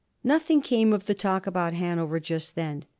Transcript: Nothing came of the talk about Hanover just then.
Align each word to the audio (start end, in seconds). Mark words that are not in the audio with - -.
Nothing 0.23 0.61
came 0.61 0.93
of 0.93 1.05
the 1.05 1.13
talk 1.13 1.45
about 1.45 1.75
Hanover 1.75 2.19
just 2.19 2.55
then. 2.55 2.85